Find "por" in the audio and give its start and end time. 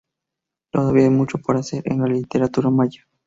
1.37-1.57